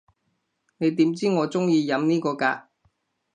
[0.79, 2.65] 你點知我中意飲呢個㗎？